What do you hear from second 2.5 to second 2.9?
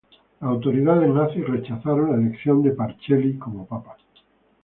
de